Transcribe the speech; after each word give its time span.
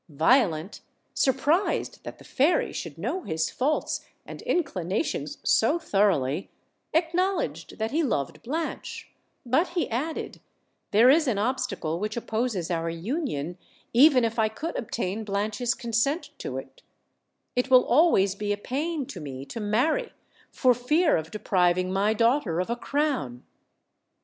Violent, 0.09 0.81
surprised 1.13 2.03
that 2.03 2.17
the 2.17 2.23
fairy 2.23 2.73
should 2.73 2.97
know 2.97 3.21
his 3.21 3.51
faults 3.51 4.03
and 4.25 4.41
inclinations 4.41 5.37
so 5.43 5.77
thoroughly, 5.77 6.49
acknowledged 6.91 7.77
that 7.77 7.91
he 7.91 8.01
OLD, 8.01 8.11
OLD 8.13 8.27
FA 8.29 8.33
TRY 8.33 8.33
TALES. 8.33 8.33
Ill 8.33 8.33
loved 8.33 8.41
Blanche; 8.65 9.11
but 9.45 9.67
he 9.75 9.87
added: 9.91 10.41
"There 10.89 11.11
is 11.11 11.27
an 11.27 11.37
obstacle 11.37 11.99
which 11.99 12.17
opposes 12.17 12.71
our 12.71 12.89
union, 12.89 13.59
even 13.93 14.25
if 14.25 14.39
I 14.39 14.49
could 14.49 14.75
obtain 14.75 15.23
Blanche's 15.23 15.75
consent 15.75 16.31
to 16.39 16.57
it; 16.57 16.81
it 17.55 17.69
will 17.69 17.85
always 17.85 18.33
be 18.33 18.51
a 18.51 18.57
pain 18.57 19.05
to 19.05 19.19
me 19.21 19.45
to 19.45 19.59
marry, 19.59 20.13
for 20.51 20.73
fear 20.73 21.15
of 21.15 21.29
depriving 21.29 21.93
my 21.93 22.15
daughter 22.15 22.59
of 22.59 22.71
a 22.71 22.75
crown." 22.75 23.43